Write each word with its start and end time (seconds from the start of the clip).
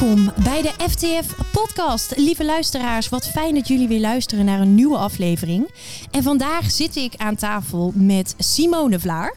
Welkom 0.00 0.44
bij 0.44 0.62
de 0.62 0.72
FTF 0.88 1.52
Podcast. 1.52 2.16
Lieve 2.16 2.44
luisteraars, 2.44 3.08
wat 3.08 3.26
fijn 3.26 3.54
dat 3.54 3.68
jullie 3.68 3.88
weer 3.88 4.00
luisteren 4.00 4.44
naar 4.44 4.60
een 4.60 4.74
nieuwe 4.74 4.96
aflevering. 4.96 5.70
En 6.10 6.22
vandaag 6.22 6.70
zit 6.70 6.96
ik 6.96 7.14
aan 7.16 7.36
tafel 7.36 7.92
met 7.94 8.34
Simone 8.38 9.00
Vlaar. 9.00 9.36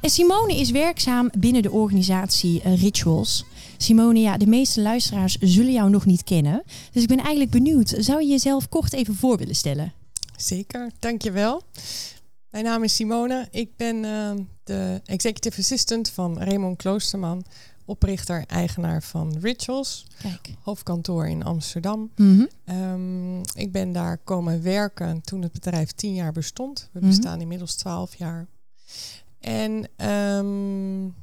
En 0.00 0.10
Simone 0.10 0.56
is 0.56 0.70
werkzaam 0.70 1.30
binnen 1.38 1.62
de 1.62 1.70
organisatie 1.70 2.62
eh, 2.62 2.80
Rituals. 2.80 3.44
Simone, 3.76 4.20
ja, 4.20 4.36
de 4.36 4.46
meeste 4.46 4.80
luisteraars 4.80 5.36
zullen 5.40 5.72
jou 5.72 5.90
nog 5.90 6.06
niet 6.06 6.24
kennen. 6.24 6.62
Dus 6.92 7.02
ik 7.02 7.08
ben 7.08 7.18
eigenlijk 7.18 7.50
benieuwd, 7.50 7.94
zou 7.98 8.22
je 8.22 8.28
jezelf 8.28 8.68
kort 8.68 8.92
even 8.92 9.14
voor 9.14 9.36
willen 9.36 9.56
stellen? 9.56 9.92
Zeker, 10.36 10.90
dankjewel. 10.98 11.62
Mijn 12.50 12.64
naam 12.64 12.82
is 12.82 12.94
Simone. 12.94 13.48
Ik 13.50 13.76
ben 13.76 14.04
uh, 14.04 14.30
de 14.64 15.00
executive 15.04 15.60
assistant 15.60 16.10
van 16.10 16.38
Raymond 16.38 16.76
Kloosterman, 16.76 17.44
oprichter, 17.84 18.44
eigenaar 18.46 19.02
van 19.02 19.38
Rituals, 19.40 20.06
Kijk. 20.22 20.54
hoofdkantoor 20.60 21.28
in 21.28 21.44
Amsterdam. 21.44 22.10
Mhm. 22.16 22.44
Um, 22.70 23.40
ik 23.54 23.72
ben 23.72 23.92
daar 23.92 24.18
komen 24.18 24.62
werken 24.62 25.20
toen 25.22 25.42
het 25.42 25.52
bedrijf 25.52 25.92
tien 25.92 26.14
jaar 26.14 26.32
bestond. 26.32 26.88
We 26.92 26.98
Mhm. 26.98 27.08
bestaan 27.08 27.40
inmiddels 27.40 27.74
twaalf 27.74 28.14
jaar. 28.14 28.46
En 29.40 29.88
um, 30.08 31.14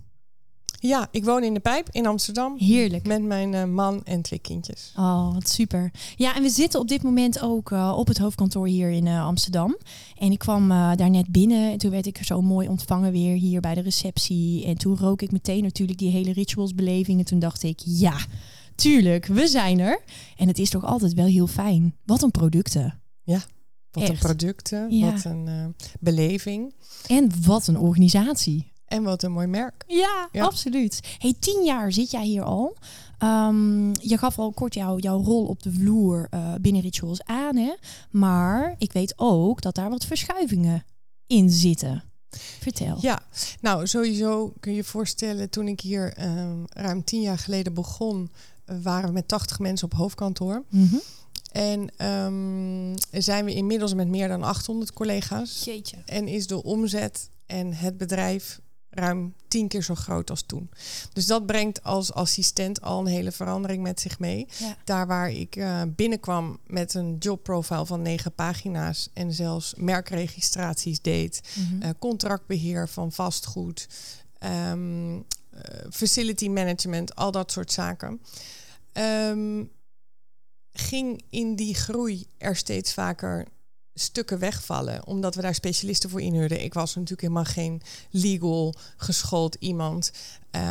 ja, 0.81 1.07
ik 1.11 1.25
woon 1.25 1.43
in 1.43 1.53
de 1.53 1.59
Pijp 1.59 1.87
in 1.91 2.05
Amsterdam. 2.05 2.55
Heerlijk. 2.57 3.07
Met 3.07 3.23
mijn 3.23 3.53
uh, 3.53 3.63
man 3.63 4.03
en 4.03 4.21
twee 4.21 4.39
kindjes. 4.39 4.93
Oh, 4.95 5.33
wat 5.33 5.49
super. 5.49 5.91
Ja, 6.15 6.35
en 6.35 6.41
we 6.41 6.49
zitten 6.49 6.79
op 6.79 6.87
dit 6.87 7.03
moment 7.03 7.41
ook 7.41 7.71
uh, 7.71 7.93
op 7.97 8.07
het 8.07 8.17
hoofdkantoor 8.17 8.67
hier 8.67 8.89
in 8.89 9.05
uh, 9.05 9.25
Amsterdam. 9.25 9.77
En 10.17 10.31
ik 10.31 10.39
kwam 10.39 10.67
daar 10.69 11.09
net 11.09 11.31
binnen 11.31 11.71
en 11.71 11.77
toen 11.77 11.91
werd 11.91 12.05
ik 12.05 12.19
zo 12.23 12.41
mooi 12.41 12.67
ontvangen 12.67 13.11
weer 13.11 13.35
hier 13.35 13.61
bij 13.61 13.75
de 13.75 13.81
receptie. 13.81 14.65
En 14.65 14.77
toen 14.77 14.97
rook 14.97 15.21
ik 15.21 15.31
meteen 15.31 15.63
natuurlijk 15.63 15.99
die 15.99 16.11
hele 16.11 16.33
ritualsbeleving. 16.33 17.19
En 17.19 17.25
toen 17.25 17.39
dacht 17.39 17.63
ik, 17.63 17.79
ja, 17.83 18.17
tuurlijk, 18.75 19.25
we 19.25 19.47
zijn 19.47 19.79
er. 19.79 20.01
En 20.37 20.47
het 20.47 20.59
is 20.59 20.69
toch 20.69 20.85
altijd 20.85 21.13
wel 21.13 21.25
heel 21.25 21.47
fijn. 21.47 21.95
Wat 22.05 22.21
een 22.21 22.31
producten. 22.31 23.01
Ja, 23.23 23.41
wat 23.91 24.03
Echt. 24.03 24.11
een 24.11 24.17
producten, 24.17 24.97
Ja. 24.97 25.11
wat 25.11 25.23
een 25.23 25.75
beleving. 25.99 26.73
En 27.07 27.31
wat 27.45 27.67
een 27.67 27.77
organisatie. 27.79 28.70
En 28.91 29.03
wat 29.03 29.23
een 29.23 29.31
mooi 29.31 29.47
merk. 29.47 29.83
Ja, 29.87 30.29
Ja. 30.31 30.43
absoluut. 30.43 30.99
Hey, 31.17 31.33
tien 31.39 31.63
jaar 31.63 31.91
zit 31.91 32.11
jij 32.11 32.25
hier 32.25 32.43
al. 32.43 32.75
Ehm, 33.17 33.87
je 33.87 34.17
gaf 34.17 34.39
al 34.39 34.51
kort 34.51 34.73
jou, 34.73 34.99
jouw 34.99 35.23
rol 35.23 35.45
op 35.45 35.63
de 35.63 35.71
vloer 35.71 36.27
eh, 36.29 36.53
binnen 36.61 36.81
Rituals 36.81 37.23
aan. 37.23 37.55
Hè? 37.55 37.73
Maar 38.09 38.75
ik 38.77 38.91
weet 38.93 39.13
ook 39.15 39.61
dat 39.61 39.75
daar 39.75 39.89
wat 39.89 40.05
verschuivingen 40.05 40.85
in 41.27 41.49
zitten. 41.49 42.03
Vertel. 42.59 42.97
Ja, 43.01 43.19
nou 43.61 43.87
sowieso 43.87 44.53
kun 44.59 44.71
je 44.71 44.77
je 44.77 44.83
voorstellen, 44.83 45.49
toen 45.49 45.67
ik 45.67 45.79
hier 45.81 46.13
um, 46.23 46.63
ruim 46.69 47.03
tien 47.03 47.21
jaar 47.21 47.37
geleden 47.37 47.73
begon, 47.73 48.31
uh, 48.65 48.75
waren 48.83 49.07
we 49.07 49.13
met 49.13 49.27
80 49.27 49.59
mensen 49.59 49.85
op 49.85 49.93
hoofdkantoor. 49.93 50.63
Mhm. 50.69 50.95
En 51.51 52.05
um, 52.07 52.93
zijn 53.11 53.45
we 53.45 53.53
inmiddels 53.53 53.93
met 53.93 54.07
meer 54.07 54.27
dan 54.27 54.43
800 54.43 54.93
collega's. 54.93 55.63
Jeetje. 55.63 55.97
En 56.05 56.27
is 56.27 56.47
de 56.47 56.63
omzet 56.63 57.29
en 57.45 57.73
het 57.73 57.97
bedrijf 57.97 58.59
ruim 58.91 59.33
tien 59.47 59.67
keer 59.67 59.83
zo 59.83 59.95
groot 59.95 60.29
als 60.29 60.41
toen. 60.41 60.69
Dus 61.13 61.25
dat 61.25 61.45
brengt 61.45 61.83
als 61.83 62.13
assistent 62.13 62.81
al 62.81 62.99
een 62.99 63.05
hele 63.05 63.31
verandering 63.31 63.83
met 63.83 63.99
zich 63.99 64.19
mee. 64.19 64.47
Ja. 64.59 64.75
Daar 64.83 65.07
waar 65.07 65.29
ik 65.31 65.55
uh, 65.55 65.81
binnenkwam 65.87 66.59
met 66.67 66.93
een 66.93 67.15
jobprofile 67.19 67.85
van 67.85 68.01
negen 68.01 68.33
pagina's 68.33 69.09
en 69.13 69.33
zelfs 69.33 69.73
merkregistraties 69.77 71.01
deed, 71.01 71.41
Mhm. 71.55 71.83
uh, 71.83 71.89
contractbeheer 71.99 72.89
van 72.89 73.11
vastgoed, 73.11 73.87
um, 74.69 75.13
uh, 75.15 75.21
facility 75.89 76.49
management, 76.49 77.15
al 77.15 77.31
dat 77.31 77.51
soort 77.51 77.71
zaken. 77.71 78.21
Um, 78.93 79.71
ging 80.73 81.23
in 81.29 81.55
die 81.55 81.75
groei 81.75 82.25
er 82.37 82.55
steeds 82.55 82.93
vaker 82.93 83.47
stukken 83.93 84.39
wegvallen, 84.39 85.07
omdat 85.07 85.35
we 85.35 85.41
daar 85.41 85.55
specialisten 85.55 86.09
voor 86.09 86.21
inhuurden. 86.21 86.63
Ik 86.63 86.73
was 86.73 86.95
natuurlijk 86.95 87.21
helemaal 87.21 87.43
geen 87.43 87.81
legal 88.09 88.73
geschoold 88.97 89.55
iemand. 89.59 90.11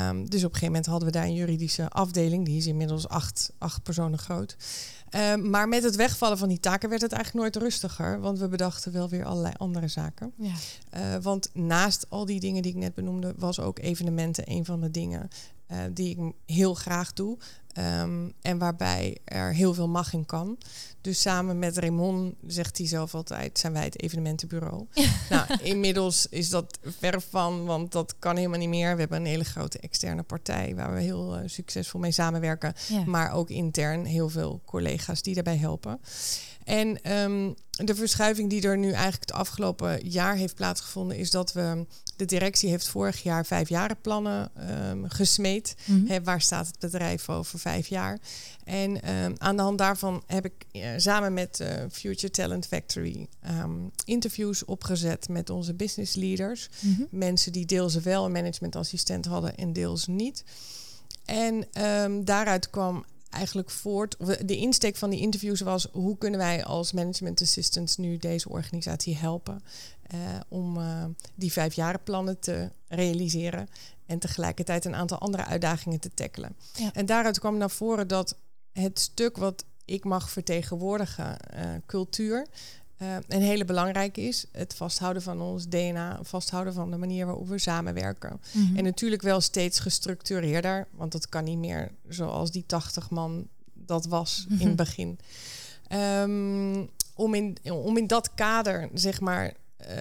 Um, 0.08 0.30
dus 0.30 0.44
op 0.44 0.52
een 0.52 0.54
gegeven 0.54 0.66
moment 0.66 0.86
hadden 0.86 1.06
we 1.06 1.14
daar 1.14 1.24
een 1.24 1.34
juridische 1.34 1.88
afdeling, 1.88 2.44
die 2.44 2.56
is 2.56 2.66
inmiddels 2.66 3.08
acht, 3.08 3.52
acht 3.58 3.82
personen 3.82 4.18
groot. 4.18 4.56
Um, 5.10 5.50
maar 5.50 5.68
met 5.68 5.82
het 5.82 5.96
wegvallen 5.96 6.38
van 6.38 6.48
die 6.48 6.60
taken 6.60 6.88
werd 6.88 7.02
het 7.02 7.12
eigenlijk 7.12 7.44
nooit 7.44 7.64
rustiger, 7.64 8.20
want 8.20 8.38
we 8.38 8.48
bedachten 8.48 8.92
wel 8.92 9.08
weer 9.08 9.24
allerlei 9.24 9.54
andere 9.56 9.88
zaken. 9.88 10.32
Ja. 10.36 10.52
Uh, 10.94 11.22
want 11.22 11.50
naast 11.52 12.06
al 12.08 12.24
die 12.24 12.40
dingen 12.40 12.62
die 12.62 12.72
ik 12.72 12.78
net 12.78 12.94
benoemde, 12.94 13.34
was 13.36 13.60
ook 13.60 13.78
evenementen 13.78 14.50
een 14.50 14.64
van 14.64 14.80
de 14.80 14.90
dingen 14.90 15.28
uh, 15.70 15.78
die 15.92 16.10
ik 16.10 16.34
heel 16.46 16.74
graag 16.74 17.12
doe. 17.12 17.38
Um, 17.80 18.32
en 18.42 18.58
waarbij 18.58 19.18
er 19.24 19.54
heel 19.54 19.74
veel 19.74 19.88
mag 19.88 20.12
in 20.12 20.26
kan. 20.26 20.58
Dus 21.00 21.20
samen 21.20 21.58
met 21.58 21.78
Raymond, 21.78 22.34
zegt 22.46 22.78
hij 22.78 22.86
zelf 22.86 23.14
altijd, 23.14 23.58
zijn 23.58 23.72
wij 23.72 23.84
het 23.84 24.02
evenementenbureau. 24.02 24.86
nou, 25.30 25.46
inmiddels 25.62 26.26
is 26.26 26.48
dat 26.48 26.78
ver 26.82 27.20
van, 27.20 27.64
want 27.64 27.92
dat 27.92 28.14
kan 28.18 28.36
helemaal 28.36 28.58
niet 28.58 28.68
meer. 28.68 28.94
We 28.94 29.00
hebben 29.00 29.18
een 29.18 29.26
hele 29.26 29.44
grote 29.44 29.78
externe 29.78 30.22
partij 30.22 30.74
waar 30.74 30.94
we 30.94 31.00
heel 31.00 31.38
uh, 31.38 31.42
succesvol 31.46 32.00
mee 32.00 32.12
samenwerken. 32.12 32.74
Ja. 32.88 33.04
Maar 33.04 33.32
ook 33.32 33.50
intern 33.50 34.04
heel 34.04 34.28
veel 34.28 34.60
collega's 34.64 35.22
die 35.22 35.34
daarbij 35.34 35.56
helpen. 35.56 36.00
En 36.70 37.12
um, 37.12 37.54
de 37.70 37.94
verschuiving 37.94 38.50
die 38.50 38.62
er 38.62 38.78
nu 38.78 38.90
eigenlijk 38.90 39.20
het 39.20 39.32
afgelopen 39.32 40.08
jaar 40.08 40.36
heeft 40.36 40.54
plaatsgevonden, 40.54 41.16
is 41.16 41.30
dat 41.30 41.52
we 41.52 41.86
de 42.16 42.24
directie 42.24 42.70
heeft 42.70 42.88
vorig 42.88 43.22
jaar 43.22 43.46
vijfjarenplannen 43.46 44.50
um, 44.90 45.08
gesmeed. 45.08 45.74
Mhm. 45.78 45.92
Mm 45.92 46.00
-hmm. 46.00 46.10
He, 46.10 46.22
waar 46.22 46.40
staat 46.40 46.66
het 46.66 46.78
bedrijf 46.78 47.28
over 47.28 47.58
vijf 47.58 47.86
jaar? 47.86 48.18
En 48.64 49.14
um, 49.14 49.34
aan 49.38 49.56
de 49.56 49.62
hand 49.62 49.78
daarvan 49.78 50.22
heb 50.26 50.44
ik 50.44 50.52
uh, 50.72 50.88
samen 50.96 51.34
met 51.34 51.60
uh, 51.60 51.68
Future 51.90 52.30
Talent 52.30 52.66
Factory 52.66 53.26
um, 53.60 53.90
interviews 54.04 54.64
opgezet 54.64 55.28
met 55.28 55.50
onze 55.50 55.74
business 55.74 56.14
leaders. 56.14 56.68
Mhm. 56.68 56.88
Mm 56.88 56.96
-hmm. 56.96 57.18
Mensen 57.18 57.52
die 57.52 57.66
deels 57.66 57.94
wel 57.94 58.24
een 58.24 58.32
managementassistent 58.32 59.24
hadden 59.24 59.56
en 59.56 59.72
deels 59.72 60.06
niet. 60.06 60.44
En 61.24 61.66
daaruit 62.24 62.70
kwam 62.70 63.04
eigenlijk 63.30 63.70
voort. 63.70 64.16
De 64.46 64.56
insteek 64.56 64.96
van 64.96 65.10
die 65.10 65.20
interviews 65.20 65.60
was: 65.60 65.88
hoe 65.92 66.18
kunnen 66.18 66.38
wij 66.40 66.64
als 66.64 66.92
management 66.92 67.42
assistants 67.42 67.96
nu 67.96 68.16
deze 68.16 68.48
organisatie 68.48 69.16
helpen 69.16 69.62
uh, 70.14 70.18
om 70.48 70.76
uh, 70.76 71.04
die 71.34 71.52
vijfjarenplannen 71.52 72.38
te 72.38 72.70
realiseren 72.88 73.68
en 74.06 74.18
tegelijkertijd 74.18 74.84
een 74.84 74.94
aantal 74.94 75.18
andere 75.18 75.44
uitdagingen 75.44 76.00
te 76.00 76.10
tackelen. 76.14 76.56
Ja. 76.74 76.92
En 76.92 77.06
daaruit 77.06 77.38
kwam 77.38 77.56
naar 77.56 77.70
voren 77.70 78.08
dat 78.08 78.36
het 78.72 79.00
stuk 79.00 79.36
wat 79.36 79.64
ik 79.84 80.04
mag 80.04 80.30
vertegenwoordigen, 80.30 81.36
uh, 81.54 81.60
cultuur. 81.86 82.46
Uh, 83.02 83.16
een 83.28 83.42
hele 83.42 83.64
belangrijke 83.64 84.20
is. 84.20 84.44
Het 84.52 84.74
vasthouden 84.74 85.22
van 85.22 85.40
ons 85.40 85.68
DNA, 85.68 86.18
vasthouden 86.22 86.72
van 86.74 86.90
de 86.90 86.96
manier 86.96 87.26
waarop 87.26 87.48
we 87.48 87.58
samenwerken. 87.58 88.40
Mhm. 88.52 88.76
En 88.76 88.84
natuurlijk 88.84 89.22
wel 89.22 89.40
steeds 89.40 89.78
gestructureerder, 89.78 90.86
want 90.90 91.12
dat 91.12 91.28
kan 91.28 91.44
niet 91.44 91.58
meer 91.58 91.90
zoals 92.08 92.50
die 92.50 92.64
80 92.66 93.10
man 93.10 93.48
dat 93.74 94.06
was 94.06 94.46
Mhm. 94.48 94.60
in 94.60 94.66
het 94.66 94.76
begin. 94.76 95.18
Um, 95.92 96.88
om, 97.14 97.34
in, 97.34 97.56
om 97.72 97.96
in 97.96 98.06
dat 98.06 98.34
kader, 98.34 98.88
zeg 98.94 99.20
maar, 99.20 99.52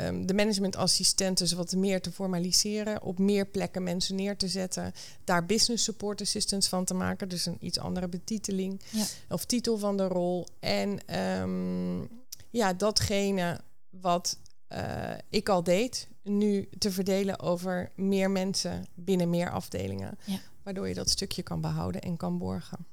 um, 0.07 0.25
de 0.25 0.33
managementassistenten 0.33 1.45
dus 1.45 1.53
wat 1.53 1.75
meer 1.75 2.01
te 2.01 2.11
formaliseren, 2.11 3.01
op 3.01 3.19
meer 3.19 3.45
plekken 3.45 3.83
mensen 3.83 4.15
neer 4.15 4.37
te 4.37 4.47
zetten, 4.47 4.93
daar 5.23 5.45
business 5.45 5.83
support 5.83 6.21
assistants 6.21 6.67
van 6.67 6.85
te 6.85 6.93
maken, 6.93 7.29
dus 7.29 7.45
een 7.45 7.57
iets 7.59 7.79
andere 7.79 8.07
betiteling 8.07 8.81
Ja. 8.89 9.03
of 9.29 9.45
titel 9.45 9.77
van 9.77 9.97
de 9.97 10.07
rol. 10.07 10.45
En 10.59 10.99
um, 11.41 12.09
ja, 12.49 12.73
datgene 12.73 13.59
wat 13.89 14.37
uh, 14.73 15.11
ik 15.29 15.49
al 15.49 15.63
deed, 15.63 16.07
nu 16.23 16.69
te 16.77 16.91
verdelen 16.91 17.39
over 17.39 17.91
meer 17.95 18.31
mensen 18.31 18.85
binnen 18.93 19.29
meer 19.29 19.51
afdelingen. 19.51 20.17
Ja. 20.25 20.39
Waardoor 20.63 20.87
je 20.87 20.93
dat 20.93 21.09
stukje 21.09 21.43
kan 21.43 21.61
behouden 21.61 22.01
en 22.01 22.17
kan 22.17 22.37
borgen. 22.37 22.85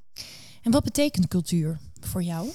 En 0.63 0.71
wat 0.73 0.85
betekent 0.85 1.29
cultuur 1.29 1.79
voor 2.01 2.23
jou? 2.23 2.49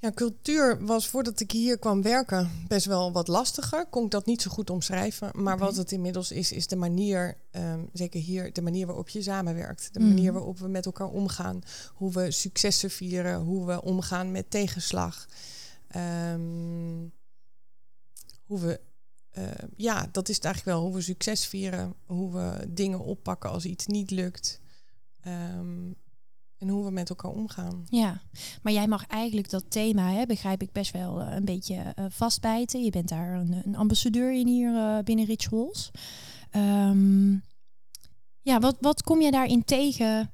Ja, 0.00 0.12
cultuur 0.12 0.84
was 0.84 1.08
voordat 1.08 1.40
ik 1.40 1.50
hier 1.50 1.78
kwam 1.78 2.02
werken 2.02 2.50
best 2.68 2.86
wel 2.86 3.12
wat 3.12 3.28
lastiger. 3.28 3.86
Kon 3.86 4.04
ik 4.04 4.10
dat 4.10 4.26
niet 4.26 4.42
zo 4.42 4.50
goed 4.50 4.70
omschrijven. 4.70 5.30
Maar 5.34 5.58
wat 5.58 5.76
het 5.76 5.92
inmiddels 5.92 6.30
is, 6.30 6.52
is 6.52 6.66
de 6.66 6.76
manier, 6.76 7.36
um, 7.52 7.88
zeker 7.92 8.20
hier, 8.20 8.52
de 8.52 8.62
manier 8.62 8.86
waarop 8.86 9.08
je 9.08 9.22
samenwerkt. 9.22 9.88
De 9.92 9.98
Mhm. 10.00 10.08
manier 10.08 10.32
waarop 10.32 10.58
we 10.58 10.68
met 10.68 10.86
elkaar 10.86 11.08
omgaan. 11.08 11.60
Hoe 11.94 12.12
we 12.12 12.30
successen 12.30 12.90
vieren. 12.90 13.40
Hoe 13.40 13.66
we 13.66 13.82
omgaan 13.82 14.30
met 14.32 14.50
tegenslag. 14.50 15.28
Um, 15.96 17.12
hoe 18.44 18.60
we, 18.60 18.80
uh, 19.38 19.44
ja, 19.76 20.08
dat 20.12 20.28
is 20.28 20.36
het 20.36 20.44
eigenlijk 20.44 20.76
wel. 20.76 20.86
Hoe 20.86 20.94
we 20.94 21.00
succes 21.00 21.46
vieren. 21.46 21.94
Hoe 22.06 22.32
we 22.32 22.66
dingen 22.68 23.00
oppakken 23.00 23.50
als 23.50 23.64
iets 23.64 23.86
niet 23.86 24.10
lukt. 24.10 24.60
Um, 25.26 25.96
en 26.58 26.68
hoe 26.68 26.84
we 26.84 26.90
met 26.90 27.08
elkaar 27.08 27.30
omgaan. 27.30 27.84
Ja, 27.88 28.22
maar 28.62 28.72
jij 28.72 28.86
mag 28.86 29.06
eigenlijk 29.06 29.50
dat 29.50 29.70
thema, 29.70 30.12
hè, 30.12 30.26
begrijp 30.26 30.62
ik, 30.62 30.72
best 30.72 30.92
wel 30.92 31.20
uh, 31.20 31.34
een 31.34 31.44
beetje 31.44 31.94
uh, 31.98 32.04
vastbijten. 32.08 32.84
Je 32.84 32.90
bent 32.90 33.08
daar 33.08 33.34
een, 33.34 33.62
een 33.64 33.76
ambassadeur 33.76 34.32
in 34.32 34.46
hier 34.46 34.72
uh, 34.72 34.98
binnen 34.98 35.24
Rituals. 35.24 35.90
Ja, 38.42 38.58
wat, 38.58 38.76
wat 38.80 39.02
kom 39.02 39.20
je 39.20 39.30
daarin 39.30 39.64
tegen 39.64 40.32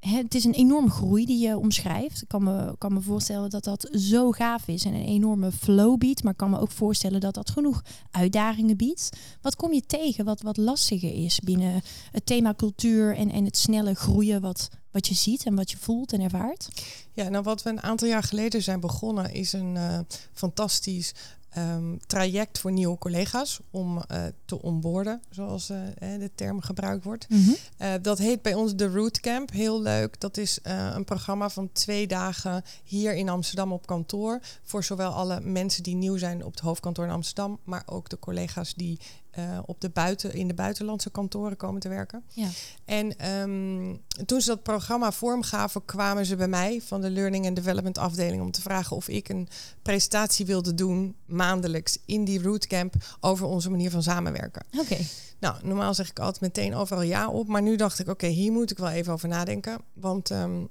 het 0.00 0.34
is 0.34 0.44
een 0.44 0.54
enorme 0.54 0.90
groei 0.90 1.24
die 1.24 1.46
je 1.46 1.58
omschrijft. 1.58 2.22
Ik 2.22 2.28
kan 2.28 2.44
me, 2.44 2.74
kan 2.78 2.92
me 2.92 3.00
voorstellen 3.00 3.50
dat 3.50 3.64
dat 3.64 3.88
zo 3.92 4.30
gaaf 4.30 4.68
is 4.68 4.84
en 4.84 4.94
een 4.94 5.04
enorme 5.04 5.52
flow 5.52 5.98
biedt. 5.98 6.22
Maar 6.22 6.32
ik 6.32 6.38
kan 6.38 6.50
me 6.50 6.60
ook 6.60 6.70
voorstellen 6.70 7.20
dat 7.20 7.34
dat 7.34 7.50
genoeg 7.50 7.82
uitdagingen 8.10 8.76
biedt. 8.76 9.08
Wat 9.40 9.56
kom 9.56 9.72
je 9.72 9.82
tegen 9.86 10.24
wat, 10.24 10.40
wat 10.40 10.56
lastiger 10.56 11.24
is 11.24 11.40
binnen 11.40 11.82
het 12.10 12.26
thema 12.26 12.54
cultuur 12.54 13.16
en, 13.16 13.30
en 13.30 13.44
het 13.44 13.56
snelle 13.56 13.94
groeien 13.94 14.40
wat, 14.40 14.68
wat 14.90 15.06
je 15.06 15.14
ziet 15.14 15.44
en 15.44 15.54
wat 15.54 15.70
je 15.70 15.76
voelt 15.76 16.12
en 16.12 16.20
ervaart? 16.20 16.68
Ja, 17.12 17.28
nou 17.28 17.44
wat 17.44 17.62
we 17.62 17.70
een 17.70 17.82
aantal 17.82 18.08
jaar 18.08 18.22
geleden 18.22 18.62
zijn 18.62 18.80
begonnen 18.80 19.32
is 19.34 19.52
een 19.52 19.74
uh, 19.74 19.98
fantastisch 20.32 21.14
um, 21.58 21.98
traject 22.06 22.58
voor 22.58 22.72
nieuwe 22.72 22.98
collega's 22.98 23.60
om 23.70 23.96
uh, 23.96 24.24
te 24.44 24.62
onboorden, 24.62 25.22
zoals 25.30 25.70
uh, 25.70 25.78
de 25.98 26.30
term 26.34 26.60
gebruikt 26.60 27.04
wordt. 27.04 27.28
Mm 27.28 27.44
-hmm. 27.44 27.56
uh, 27.78 27.92
dat 28.02 28.18
heet 28.18 28.42
bij 28.42 28.54
ons 28.54 28.76
de 28.76 28.88
Root 28.88 29.20
Camp. 29.20 29.50
Heel 29.50 29.82
leuk. 29.82 30.20
Dat 30.20 30.36
is 30.36 30.58
een 30.62 31.04
programma 31.04 31.48
van 31.48 31.72
twee 31.72 32.06
dagen 32.06 32.64
hier 32.84 33.14
in 33.14 33.28
Amsterdam 33.28 33.72
op 33.72 33.86
kantoor. 33.86 34.40
Voor 34.62 34.84
zowel 34.84 35.10
alle 35.10 35.40
mensen 35.40 35.82
die 35.82 35.94
nieuw 35.94 36.16
zijn 36.16 36.44
op 36.44 36.50
het 36.50 36.60
hoofdkantoor 36.60 37.04
in 37.04 37.10
Amsterdam, 37.10 37.58
maar 37.64 37.82
ook 37.86 38.08
de 38.08 38.18
collega's 38.18 38.74
die 38.74 39.00
uh, 39.38 39.58
op 39.66 39.80
de 39.80 39.90
buiten, 39.90 40.34
in 40.34 40.48
de 40.48 40.54
buitenlandse 40.54 41.10
kantoren 41.10 41.56
komen 41.56 41.80
te 41.80 41.88
werken. 41.88 42.24
Ja. 42.28 42.48
En 42.84 43.30
um, 43.30 44.00
toen 44.26 44.40
ze 44.40 44.48
dat 44.48 44.62
programma 44.62 45.12
vormgaven, 45.12 45.84
kwamen 45.84 46.26
ze 46.26 46.36
bij 46.36 46.48
mij 46.48 46.80
van 46.82 47.00
de 47.00 47.10
Learning 47.10 47.46
and 47.46 47.56
Development 47.56 47.98
afdeling 47.98 48.42
om 48.42 48.50
te 48.50 48.60
vragen 48.60 48.96
of 48.96 49.08
ik 49.08 49.28
een 49.28 49.48
presentatie 49.82 50.46
wilde 50.46 50.74
doen 50.74 51.16
maandelijks 51.26 51.98
in 52.06 52.24
die 52.24 52.42
rootcamp 52.42 52.94
over 53.20 53.46
onze 53.46 53.70
manier 53.70 53.90
van 53.90 54.02
samenwerken. 54.02 54.64
Oké. 54.78 54.96
Nou, 55.38 55.56
normaal 55.62 55.94
zeg 55.94 56.10
ik 56.10 56.18
altijd 56.18 56.40
meteen 56.40 56.74
overal 56.74 57.02
ja 57.02 57.28
op, 57.28 57.48
maar 57.48 57.62
nu 57.62 57.76
dacht 57.76 57.98
ik, 57.98 58.08
oké, 58.08 58.24
okay, 58.24 58.36
hier 58.36 58.52
moet 58.52 58.70
ik 58.70 58.78
wel 58.78 58.90
even 58.90 59.12
over 59.12 59.28
nadenken, 59.28 59.80
want 59.92 60.30
um, 60.30 60.68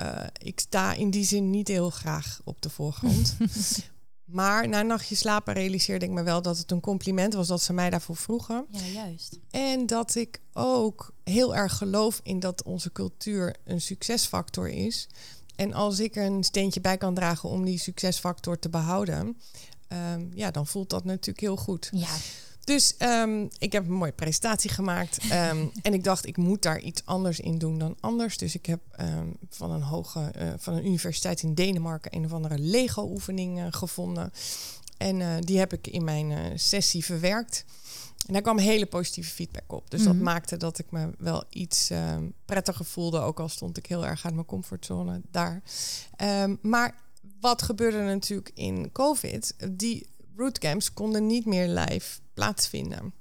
uh, 0.00 0.26
ik 0.38 0.60
sta 0.60 0.92
in 0.92 1.10
die 1.10 1.24
zin 1.24 1.50
niet 1.50 1.68
heel 1.68 1.90
graag 1.90 2.40
op 2.44 2.62
de 2.62 2.70
voorgrond. 2.70 3.36
Maar 4.32 4.68
na 4.68 4.80
een 4.80 4.86
nachtje 4.86 5.14
slapen 5.14 5.54
realiseerde 5.54 6.04
ik 6.04 6.10
me 6.10 6.22
wel 6.22 6.42
dat 6.42 6.58
het 6.58 6.70
een 6.70 6.80
compliment 6.80 7.34
was 7.34 7.46
dat 7.46 7.62
ze 7.62 7.72
mij 7.72 7.90
daarvoor 7.90 8.16
vroegen. 8.16 8.66
Ja, 8.70 8.86
juist. 8.86 9.38
En 9.50 9.86
dat 9.86 10.14
ik 10.14 10.40
ook 10.52 11.12
heel 11.24 11.56
erg 11.56 11.76
geloof 11.76 12.20
in 12.22 12.40
dat 12.40 12.62
onze 12.62 12.92
cultuur 12.92 13.56
een 13.64 13.80
succesfactor 13.80 14.68
is. 14.68 15.08
En 15.56 15.72
als 15.72 16.00
ik 16.00 16.16
er 16.16 16.24
een 16.24 16.44
steentje 16.44 16.80
bij 16.80 16.96
kan 16.96 17.14
dragen 17.14 17.48
om 17.48 17.64
die 17.64 17.78
succesfactor 17.78 18.58
te 18.58 18.68
behouden, 18.68 19.36
um, 19.88 20.30
ja, 20.34 20.50
dan 20.50 20.66
voelt 20.66 20.90
dat 20.90 21.04
natuurlijk 21.04 21.40
heel 21.40 21.56
goed. 21.56 21.88
Ja. 21.92 22.08
Dus 22.64 22.94
um, 22.98 23.48
ik 23.58 23.72
heb 23.72 23.86
een 23.86 23.92
mooie 23.92 24.12
presentatie 24.12 24.70
gemaakt. 24.70 25.24
Um, 25.24 25.30
en 25.82 25.94
ik 25.94 26.04
dacht, 26.04 26.26
ik 26.26 26.36
moet 26.36 26.62
daar 26.62 26.80
iets 26.80 27.02
anders 27.04 27.40
in 27.40 27.58
doen 27.58 27.78
dan 27.78 27.96
anders. 28.00 28.38
Dus 28.38 28.54
ik 28.54 28.66
heb 28.66 28.80
um, 29.00 29.36
van 29.50 29.70
een 29.70 29.82
hoge, 29.82 30.32
uh, 30.38 30.52
van 30.56 30.74
een 30.74 30.86
universiteit 30.86 31.42
in 31.42 31.54
Denemarken 31.54 32.16
een 32.16 32.24
of 32.24 32.32
andere 32.32 32.58
Lego-oefening 32.58 33.58
uh, 33.58 33.66
gevonden. 33.70 34.32
En 34.96 35.20
uh, 35.20 35.34
die 35.40 35.58
heb 35.58 35.72
ik 35.72 35.86
in 35.86 36.04
mijn 36.04 36.58
sessie 36.58 37.04
verwerkt. 37.04 37.64
En 38.26 38.32
daar 38.32 38.42
kwam 38.42 38.58
hele 38.58 38.86
positieve 38.86 39.30
feedback 39.30 39.72
op. 39.72 39.90
Dus 39.90 40.00
mm 40.00 40.06
-hmm. 40.06 40.14
dat 40.14 40.24
maakte 40.24 40.56
dat 40.56 40.78
ik 40.78 40.90
me 40.90 41.10
wel 41.18 41.44
iets 41.48 41.90
prettiger 42.44 42.84
voelde. 42.84 43.18
Ook 43.18 43.40
al 43.40 43.48
stond 43.48 43.76
ik 43.76 43.86
heel 43.86 44.06
erg 44.06 44.24
uit 44.24 44.34
mijn 44.34 44.46
comfortzone 44.46 45.20
daar. 45.30 45.62
maar 46.60 46.94
wat 47.40 47.62
gebeurde 47.62 47.98
natuurlijk 47.98 48.50
in 48.54 48.92
COVID? 48.92 49.54
Die 49.70 50.06
rootcamps 50.36 50.92
konden 50.92 51.26
niet 51.26 51.46
meer 51.46 51.68
live 51.68 52.20
plaatsvinden. 52.34 53.14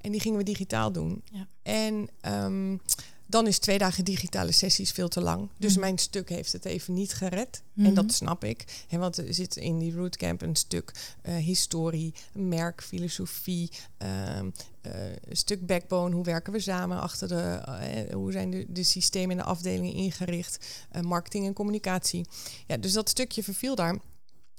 En 0.00 0.10
die 0.12 0.20
gingen 0.20 0.38
we 0.38 0.44
digitaal 0.44 0.92
doen. 0.92 1.22
Ja. 1.32 1.46
En 1.62 2.08
um, 2.44 2.80
dan 3.26 3.46
is 3.46 3.58
twee 3.58 3.78
dagen 3.78 4.04
digitale 4.04 4.52
sessies 4.52 4.90
veel 4.92 5.08
te 5.08 5.20
lang. 5.20 5.48
Dus 5.58 5.72
Mhm. 5.72 5.80
mijn 5.80 5.98
stuk 5.98 6.28
heeft 6.28 6.52
het 6.52 6.64
even 6.64 6.94
niet 6.94 7.12
gered. 7.12 7.62
Mhm. 7.72 7.86
En 7.86 7.94
dat 7.94 8.12
snap 8.12 8.44
ik. 8.44 8.84
Hè, 8.88 8.98
want 8.98 9.16
er 9.16 9.34
zit 9.34 9.56
in 9.56 9.78
die 9.78 9.94
rootcamp 9.94 10.42
een 10.42 10.56
stuk 10.56 10.92
eh, 11.22 11.36
historie, 11.36 12.14
merk, 12.32 12.82
filosofie, 12.82 13.70
ehm, 13.96 14.50
eh, 14.80 14.92
een 15.24 15.36
stuk 15.36 15.66
backbone. 15.66 16.14
Hoe 16.14 16.24
werken 16.24 16.52
we 16.52 16.60
samen 16.60 17.00
achter 17.00 17.28
de, 17.28 17.40
eh, 17.40 18.14
hoe 18.14 18.32
zijn 18.32 18.50
de, 18.50 18.66
de 18.68 18.82
systemen 18.82 19.30
en 19.30 19.36
de 19.36 19.48
afdelingen 19.50 19.92
ingericht, 19.92 20.86
marketing 21.02 21.46
en 21.46 21.52
communicatie. 21.52 22.26
Ja, 22.66 22.76
dus 22.76 22.92
dat 22.92 23.08
stukje 23.08 23.42
verviel 23.42 23.74
daar. 23.74 23.98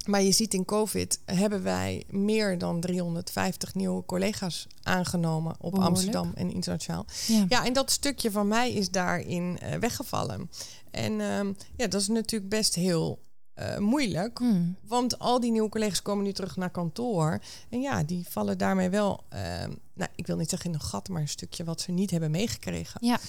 Maar 0.06 0.22
je 0.22 0.31
ziet 0.31 0.54
in 0.54 0.66
COVID 0.66 1.19
hebben 1.25 1.63
wij 1.63 2.04
meer 2.07 2.57
dan 2.57 2.80
350 2.80 3.75
nieuwe 3.75 4.06
collega's 4.06 4.68
aangenomen 4.84 5.51
op 5.51 5.60
Behoorlijk. 5.60 5.88
Amsterdam 5.88 6.31
en 6.36 6.51
internationaal. 6.51 7.06
Ja. 7.28 7.46
Ja, 7.50 7.66
en 7.66 7.74
dat 7.74 7.92
stukje 7.92 8.31
van 8.31 8.48
mij 8.48 8.74
is 8.74 8.90
daarin 8.90 9.60
eh, 9.60 9.80
weggevallen. 9.80 10.50
En 10.92 11.22
ehm, 11.22 11.54
ja, 11.75 11.88
dat 11.88 12.01
is 12.01 12.07
natuurlijk 12.07 12.50
best 12.50 12.75
heel 12.75 13.19
eh, 13.60 13.78
moeilijk. 13.78 14.40
Mm. 14.40 14.75
Want 14.88 15.19
al 15.19 15.40
die 15.40 15.51
nieuwe 15.51 15.69
collega's 15.69 16.01
komen 16.01 16.24
nu 16.24 16.31
terug 16.31 16.56
naar 16.56 16.69
kantoor. 16.69 17.40
En 17.69 17.81
ja, 17.81 18.04
die 18.04 18.25
vallen 18.30 18.57
daarmee 18.57 18.90
wel, 18.90 19.24
ehm, 19.30 19.72
nou, 19.94 20.10
ik 20.16 20.28
wil 20.28 20.38
niet 20.38 20.50
zeggen 20.50 20.69
in 20.69 20.75
een 20.75 20.86
gat, 20.86 21.10
maar 21.10 21.22
een 21.22 21.28
stukje 21.28 21.63
wat 21.63 21.81
ze 21.81 21.92
niet 21.92 22.12
hebben 22.12 22.31
meegekregen. 22.31 23.06
Ja. 23.06 23.19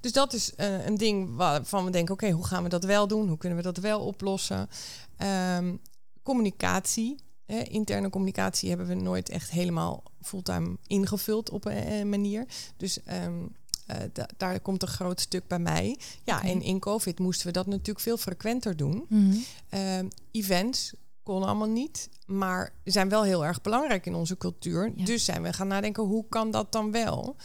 Dus 0.00 0.12
dat 0.12 0.32
is 0.32 0.54
eh, 0.54 0.86
een 0.86 0.96
ding 0.96 1.36
waarvan 1.36 1.84
we 1.84 1.90
denken, 1.90 2.14
oké, 2.14 2.30
hoe 2.30 2.46
gaan 2.46 2.62
we 2.62 2.68
dat 2.68 2.84
wel 2.84 3.06
doen? 3.06 3.28
Hoe 3.28 3.38
kunnen 3.38 3.58
we 3.58 3.64
dat 3.64 3.76
wel 3.76 4.00
oplossen? 4.00 4.68
Ehm, 5.16 5.74
communicatie. 6.22 7.16
Hè, 7.46 7.58
interne 7.62 8.10
communicatie 8.10 8.68
hebben 8.68 8.86
we 8.86 8.94
nooit 8.94 9.28
echt 9.28 9.50
helemaal 9.50 10.02
fulltime 10.22 10.76
ingevuld 10.86 11.50
op 11.50 11.64
een, 11.64 11.72
eh, 11.72 12.04
manier. 12.04 12.46
Dus 12.76 13.02
ehm, 13.02 13.46
eh, 13.86 13.96
da- 14.12 14.28
daar 14.36 14.60
komt 14.60 14.82
een 14.82 14.88
groot 14.88 15.20
stuk 15.20 15.46
bij 15.48 15.58
mij. 15.58 15.98
Ja, 16.24 16.36
Oké. 16.38 16.46
en 16.46 16.62
in 16.62 16.78
COVID 16.78 17.18
moesten 17.18 17.46
we 17.46 17.52
dat 17.52 17.66
natuurlijk 17.66 18.00
veel 18.00 18.16
frequenter 18.16 18.76
doen. 18.76 19.04
Mhm. 19.08 19.36
Ehm, 19.68 20.08
events 20.30 20.92
kon 21.22 21.42
allemaal 21.42 21.68
niet, 21.68 22.08
maar 22.26 22.72
zijn 22.84 23.08
wel 23.08 23.22
heel 23.22 23.44
erg 23.44 23.60
belangrijk 23.60 24.06
in 24.06 24.14
onze 24.14 24.36
cultuur. 24.36 24.92
Ja. 24.96 25.04
Dus 25.04 25.24
zijn 25.24 25.42
we 25.42 25.52
gaan 25.52 25.68
nadenken, 25.68 26.02
hoe 26.02 26.24
kan 26.28 26.50
dat 26.50 26.72
dan 26.72 26.90
wel? 26.90 27.36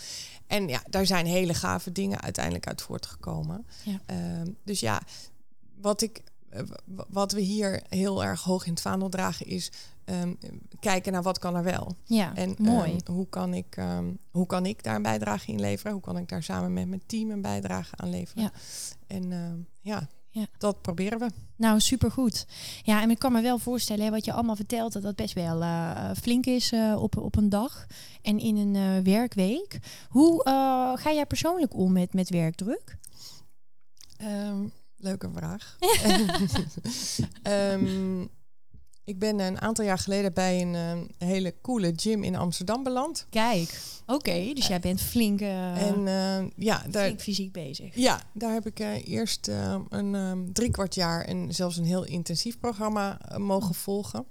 En 0.47 0.67
ja, 0.67 0.83
daar 0.89 1.05
zijn 1.05 1.25
hele 1.25 1.53
gave 1.53 1.91
dingen 1.91 2.21
uiteindelijk 2.21 2.67
uit 2.67 2.81
voortgekomen. 2.81 3.65
Ja. 3.83 4.01
Ehm, 4.05 4.47
dus 4.63 4.79
ja, 4.79 5.01
wat, 5.81 6.01
ik, 6.01 6.21
wat 7.09 7.31
we 7.31 7.41
hier 7.41 7.83
heel 7.89 8.23
erg 8.23 8.41
hoog 8.43 8.65
in 8.65 8.71
het 8.71 8.81
vaandel 8.81 9.09
dragen 9.09 9.45
is... 9.45 9.71
ehm, 10.05 10.33
kijken 10.79 11.11
naar 11.11 11.23
wat 11.23 11.39
kan 11.39 11.55
er 11.55 11.63
wel. 11.63 11.95
Ja, 12.03 12.35
En 12.35 12.55
mooi. 12.59 12.95
ehm, 13.05 13.11
hoe, 13.11 13.27
kan 13.29 13.53
ik, 13.53 13.75
ehm, 13.77 14.05
hoe 14.31 14.45
kan 14.45 14.65
ik 14.65 14.83
daar 14.83 14.95
een 14.95 15.01
bijdrage 15.01 15.51
in 15.51 15.59
leveren? 15.59 15.91
Hoe 15.91 16.01
kan 16.01 16.17
ik 16.17 16.29
daar 16.29 16.43
samen 16.43 16.73
met 16.73 16.87
mijn 16.87 17.01
team 17.05 17.29
een 17.31 17.41
bijdrage 17.41 17.95
aan 17.95 18.09
leveren? 18.09 18.43
Ja. 18.43 18.51
En 19.07 19.67
ja, 19.81 20.07
Ja. 20.29 20.45
dat 20.57 20.81
proberen 20.81 21.19
we. 21.19 21.27
Nou, 21.55 21.79
supergoed. 21.79 22.45
Ja, 22.83 23.01
en 23.01 23.09
ik 23.09 23.19
kan 23.19 23.31
me 23.31 23.41
wel 23.41 23.57
voorstellen, 23.57 24.05
hè, 24.05 24.11
wat 24.11 24.25
je 24.25 24.33
allemaal 24.33 24.55
vertelt, 24.55 24.93
dat 24.93 25.01
dat 25.01 25.15
best 25.15 25.33
wel 25.33 25.61
eh, 25.61 26.11
flink 26.21 26.45
is 26.45 26.71
eh, 26.71 26.95
op, 27.01 27.17
op 27.17 27.35
een 27.35 27.49
dag 27.49 27.85
en 28.21 28.39
in 28.39 28.57
een 28.57 28.75
eh, 28.75 29.03
werkweek. 29.13 29.79
Hoe 30.09 30.43
eh, 30.43 30.51
ga 30.97 31.11
jij 31.13 31.25
persoonlijk 31.25 31.73
om 31.75 31.91
met, 31.91 32.13
met 32.13 32.29
werkdruk? 32.29 32.97
Leuke 35.05 35.29
vraag. 35.35 35.77
Ehm, 37.43 38.21
ik 39.05 39.19
ben 39.19 39.39
een 39.39 39.61
aantal 39.61 39.85
jaar 39.85 39.97
geleden 39.97 40.33
bij 40.33 40.61
een 40.61 40.75
eh, 40.75 41.27
hele 41.27 41.55
coole 41.61 41.93
gym 41.95 42.23
in 42.23 42.35
Amsterdam 42.35 42.83
beland. 42.83 43.25
Kijk, 43.29 43.81
oké, 44.05 44.51
dus 44.53 44.67
jij 44.67 44.79
bent 44.79 45.01
flink, 45.01 45.41
eh, 45.41 45.87
en 45.87 46.07
eh, 46.07 46.45
ja, 46.55 46.83
daar, 46.89 47.03
flink 47.03 47.21
fysiek 47.21 47.51
bezig. 47.51 47.95
ja, 47.95 48.21
daar 48.33 48.53
heb 48.53 48.65
ik 48.65 48.79
eh, 48.79 49.07
eerst 49.07 49.47
eh, 49.47 49.75
een 49.89 50.13
um, 50.13 50.53
drie 50.53 50.71
kwart 50.71 50.95
jaar 50.95 51.25
en 51.25 51.53
zelfs 51.53 51.77
een 51.77 51.85
heel 51.85 52.05
intensief 52.05 52.59
programma 52.59 53.19
eh, 53.21 53.37
mogen 53.37 53.75
volgen. 53.75 54.25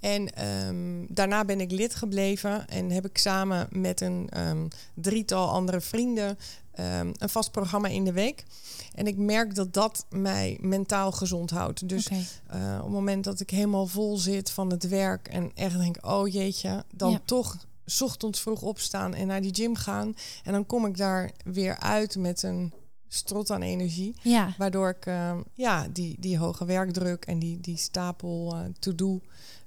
En 0.00 0.32
ehm, 0.32 1.04
daarna 1.08 1.44
ben 1.44 1.60
ik 1.60 1.70
lid 1.70 1.94
gebleven 1.94 2.68
en 2.68 2.90
heb 2.90 3.04
ik 3.04 3.18
samen 3.18 3.68
met 3.70 4.00
een 4.00 4.28
ehm, 4.30 4.66
drietal 4.94 5.48
andere 5.48 5.80
vrienden 5.80 6.38
ehm, 6.76 7.12
een 7.18 7.28
vast 7.28 7.50
programma 7.50 7.88
in 7.88 8.04
de 8.04 8.12
week. 8.12 8.44
En 8.94 9.06
ik 9.06 9.16
merk 9.16 9.54
dat 9.54 9.72
dat 9.74 10.06
mij 10.10 10.58
mentaal 10.60 11.12
gezond 11.12 11.50
houdt. 11.50 11.88
Dus 11.88 12.08
eh, 12.08 12.18
op 12.78 12.82
het 12.84 12.92
moment 12.92 13.24
dat 13.24 13.40
ik 13.40 13.50
helemaal 13.50 13.86
vol 13.86 14.16
zit 14.16 14.50
van 14.50 14.70
het 14.70 14.88
werk 14.88 15.28
en 15.28 15.50
echt 15.54 15.78
denk, 15.78 15.96
oh 16.06 16.28
jeetje, 16.28 16.84
dan 16.94 17.10
Ja. 17.10 17.20
toch 17.24 17.56
ochtends 18.00 18.40
vroeg 18.40 18.62
opstaan 18.62 19.14
en 19.14 19.26
naar 19.26 19.40
die 19.40 19.54
gym 19.54 19.74
gaan. 19.74 20.14
En 20.44 20.52
dan 20.52 20.66
kom 20.66 20.86
ik 20.86 20.96
daar 20.96 21.30
weer 21.44 21.78
uit 21.78 22.16
met 22.16 22.42
een 22.42 22.72
strot 23.08 23.50
aan 23.50 23.62
energie. 23.62 24.16
Ja, 24.22 24.54
Waardoor 24.58 24.88
ik 24.88 25.06
eh, 25.06 25.38
ja, 25.54 25.86
die, 25.92 26.16
die 26.20 26.38
hoge 26.38 26.64
werkdruk 26.64 27.24
en 27.24 27.38
die, 27.38 27.60
die 27.60 27.76
stapel 27.76 28.54
eh, 28.54 28.60
to-do 28.78 29.20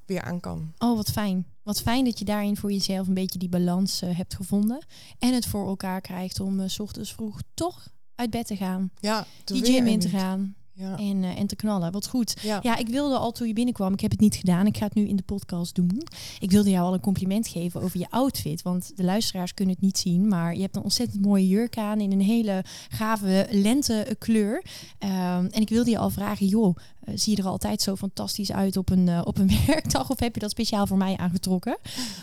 weer 0.05 0.21
aan 0.21 0.39
kan. 0.39 0.73
oh 0.77 0.95
wat 0.95 1.09
fijn. 1.11 1.45
Wat 1.69 1.81
fijn 1.81 2.05
dat 2.05 2.19
je 2.19 2.25
daarin 2.25 2.57
voor 2.57 2.71
jezelf 2.71 3.07
een 3.07 3.13
beetje 3.13 3.39
die 3.39 3.49
balans 3.49 4.01
eh, 4.01 4.17
hebt 4.17 4.35
gevonden. 4.35 4.85
En 5.19 5.33
het 5.33 5.45
voor 5.45 5.67
elkaar 5.67 6.01
krijgt 6.01 6.39
om 6.39 6.59
eh, 6.59 6.67
s 6.67 6.79
ochtends 6.79 7.13
vroeg 7.13 7.41
toch 7.53 7.87
uit 8.15 8.29
bed 8.29 8.47
te 8.47 8.55
gaan. 8.55 8.91
Ja, 8.99 9.25
Die 9.43 9.65
gym 9.65 9.87
in 9.87 9.99
te 9.99 10.09
gaan. 10.09 10.55
Ja. 10.73 10.97
En, 10.97 11.23
eh, 11.23 11.39
en 11.39 11.47
te 11.47 11.55
knallen. 11.55 11.91
Wat 11.91 12.07
goed. 12.07 12.35
Ja. 12.41 12.59
Ja, 12.61 12.77
ik 12.77 12.87
wilde 12.87 13.17
al 13.17 13.31
toen 13.31 13.47
je 13.47 13.53
binnenkwam, 13.53 13.93
ik 13.93 13.99
heb 13.99 14.11
het 14.11 14.19
niet 14.19 14.35
gedaan. 14.35 14.65
Ik 14.65 14.77
ga 14.77 14.85
het 14.85 14.93
nu 14.93 15.07
in 15.07 15.15
de 15.15 15.23
podcast 15.23 15.75
doen. 15.75 16.01
Ik 16.39 16.51
wilde 16.51 16.69
jou 16.69 16.85
al 16.85 16.93
een 16.93 16.99
compliment 16.99 17.47
geven 17.47 17.81
over 17.81 17.99
je 17.99 18.09
outfit. 18.09 18.61
Want 18.61 18.91
de 18.95 19.03
luisteraars 19.03 19.53
kunnen 19.53 19.73
het 19.73 19.83
niet 19.83 19.97
zien. 19.97 20.27
Maar 20.27 20.55
je 20.55 20.61
hebt 20.61 20.75
een 20.75 20.83
ontzettend 20.83 21.25
mooie 21.25 21.47
jurk 21.47 21.77
aan 21.77 21.99
in 21.99 22.11
een 22.11 22.21
hele 22.21 22.63
gave 22.89 23.47
lente 23.49 24.15
kleur. 24.19 24.65
Ehm, 24.97 25.45
en 25.45 25.61
ik 25.61 25.69
wilde 25.69 25.89
je 25.89 25.97
al 25.97 26.09
vragen, 26.09 26.45
joh, 26.45 26.75
eh, 26.99 27.13
zie 27.17 27.35
je 27.35 27.41
er 27.41 27.47
altijd 27.47 27.81
zo 27.81 27.95
fantastisch 27.95 28.51
uit 28.51 28.77
op 28.77 28.89
een, 28.89 29.07
eh, 29.07 29.21
op 29.23 29.37
een 29.37 29.51
werkdag? 29.67 30.09
Of 30.09 30.19
heb 30.19 30.33
je 30.33 30.39
dat 30.39 30.51
speciaal 30.51 30.87
voor 30.87 30.97
mij 30.97 31.17
aangetrokken? 31.17 31.77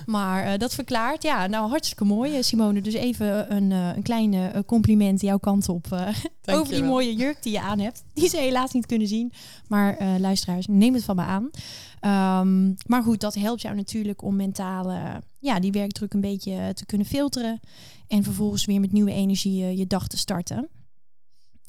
Maar 0.06 0.44
eh, 0.44 0.58
dat 0.58 0.74
verklaart, 0.74 1.22
ja, 1.22 1.46
nou 1.46 1.68
hartstikke 1.68 2.04
mooi 2.04 2.42
Simone. 2.42 2.80
Dus 2.80 2.94
even 2.94 3.54
een, 3.54 3.70
een 3.70 4.02
kleine 4.02 4.62
compliment 4.66 5.20
jouw 5.20 5.38
kant 5.38 5.68
op 5.68 5.86
over 6.44 6.74
die 6.74 6.82
mooie 6.82 7.14
jurk 7.14 7.42
die 7.42 7.52
je 7.52 7.60
aan 7.60 7.78
hebt. 7.78 8.04
Die 8.14 8.28
ze 8.28 8.36
helaas 8.36 8.72
niet 8.72 8.86
kunnen 8.86 9.08
zien. 9.08 9.32
Maar 9.68 10.18
luisteraars, 10.18 10.66
neem 10.66 10.94
het 10.94 11.04
van 11.04 11.16
me 11.16 11.22
aan. 11.22 11.50
Ehm, 12.00 12.72
maar 12.86 13.02
goed, 13.02 13.20
dat 13.20 13.34
helpt 13.34 13.62
jou 13.62 13.76
natuurlijk 13.76 14.22
om 14.22 14.36
mentaal 14.36 14.90
eh, 14.90 15.14
ja, 15.38 15.60
die 15.60 15.72
werkdruk 15.72 16.12
een 16.12 16.20
beetje 16.20 16.72
te 16.74 16.86
kunnen 16.86 17.06
filteren. 17.06 17.60
En 18.08 18.22
vervolgens 18.22 18.64
weer 18.64 18.80
met 18.80 18.92
nieuwe 18.92 19.12
energie 19.12 19.76
je 19.76 19.86
dag 19.86 20.08
te 20.08 20.16
starten. 20.16 20.68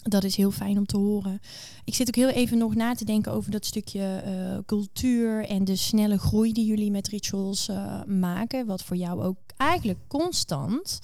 Dat 0.10 0.24
is 0.24 0.36
heel 0.36 0.52
fijn 0.52 0.78
om 0.78 0.86
te 0.86 0.98
horen. 0.98 1.40
Ik 1.84 1.96
zit 1.96 2.08
ook 2.08 2.16
heel 2.16 2.30
even 2.30 2.58
nog 2.58 2.76
na 2.76 2.94
te 2.94 3.06
denken 3.06 3.32
over 3.32 3.52
dat 3.52 3.66
stukje 3.66 4.22
eh, 4.26 4.58
cultuur 4.66 5.46
en 5.46 5.64
de 5.64 5.76
snelle 5.76 6.18
groei 6.18 6.54
die 6.54 6.66
jullie 6.66 6.92
met 6.92 7.08
rituals 7.08 7.68
eh, 7.68 8.04
maken. 8.06 8.66
Wat 8.66 8.84
voor 8.84 8.96
jou 8.96 9.24
ook 9.24 9.38
eigenlijk 9.58 10.00
constant 10.08 11.00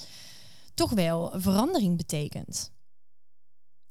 toch 0.74 0.92
wel 0.92 1.32
verandering 1.36 1.98
betekent. 1.98 2.73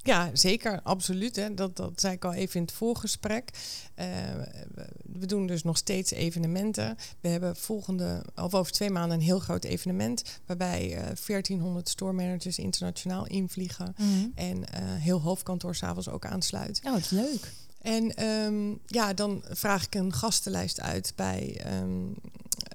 Ja, 0.03 0.31
zeker, 0.33 0.81
absoluut. 0.83 1.37
Hè. 1.37 1.55
Dat, 1.55 1.77
dat 1.77 2.01
zei 2.01 2.15
ik 2.15 2.25
al 2.25 2.33
even 2.33 2.55
in 2.57 2.63
het 2.63 2.73
voorgesprek. 2.73 3.51
Eh, 3.95 4.07
we- 4.75 5.27
doen 5.27 5.47
dus 5.47 5.63
nog 5.63 5.77
steeds 5.77 6.11
evenementen. 6.11 6.97
We 7.21 7.29
hebben 7.29 7.57
volgende, 7.57 8.25
of 8.35 8.55
over 8.55 8.73
twee 8.73 8.91
maanden 8.91 9.19
een 9.19 9.25
heel 9.25 9.39
groot 9.39 9.65
evenement. 9.65 10.23
Waarbij 10.47 10.97
eh 10.97 11.03
1400 11.27 11.89
store 11.89 12.13
managers 12.13 12.59
internationaal 12.59 13.27
invliegen. 13.27 13.95
En 14.35 14.65
eh, 14.69 14.83
heel 14.85 15.21
hoofdkantoor 15.21 15.75
s'avonds 15.75 16.09
ook 16.09 16.27
aansluit. 16.27 16.81
Oh, 16.85 16.95
het 16.95 17.05
is 17.05 17.11
leuk. 17.11 17.53
En 17.81 18.15
ehm, 18.15 18.71
ja, 18.87 19.15
dan 19.15 19.45
vraag 19.49 19.85
ik 19.85 19.95
een 19.95 20.13
gastenlijst 20.13 20.81
uit 20.81 21.13
bij 21.17 21.61
ehm, 21.65 22.01